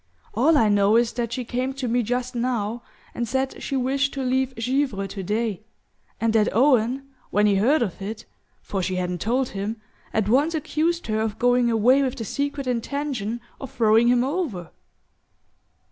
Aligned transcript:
All 0.33 0.57
I 0.57 0.67
know 0.67 0.95
is 0.95 1.13
that 1.13 1.31
she 1.31 1.45
came 1.45 1.73
to 1.73 1.87
me 1.87 2.01
just 2.01 2.33
now 2.33 2.81
and 3.13 3.27
said 3.27 3.61
she 3.61 3.77
wished 3.77 4.15
to 4.15 4.23
leave 4.23 4.55
Givre 4.55 5.05
today; 5.07 5.61
and 6.19 6.33
that 6.33 6.49
Owen, 6.55 7.07
when 7.29 7.45
he 7.45 7.57
heard 7.57 7.83
of 7.83 8.01
it 8.01 8.25
for 8.63 8.81
she 8.81 8.95
hadn't 8.95 9.21
told 9.21 9.49
him 9.49 9.79
at 10.11 10.27
once 10.27 10.55
accused 10.55 11.05
her 11.05 11.21
of 11.21 11.37
going 11.37 11.69
away 11.69 12.01
with 12.01 12.15
the 12.15 12.25
secret 12.25 12.65
intention 12.65 13.41
of 13.59 13.71
throwing 13.71 14.07
him 14.07 14.23
over." 14.23 14.71